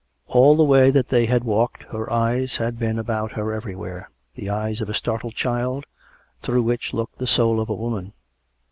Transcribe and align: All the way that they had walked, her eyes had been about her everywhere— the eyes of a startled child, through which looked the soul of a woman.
All 0.25 0.55
the 0.55 0.63
way 0.63 0.89
that 0.89 1.09
they 1.09 1.27
had 1.27 1.43
walked, 1.43 1.83
her 1.91 2.11
eyes 2.11 2.55
had 2.55 2.79
been 2.79 2.97
about 2.97 3.33
her 3.33 3.53
everywhere— 3.53 4.09
the 4.35 4.49
eyes 4.49 4.81
of 4.81 4.89
a 4.89 4.95
startled 4.95 5.35
child, 5.35 5.85
through 6.41 6.63
which 6.63 6.91
looked 6.91 7.19
the 7.19 7.27
soul 7.27 7.59
of 7.61 7.69
a 7.69 7.75
woman. 7.75 8.13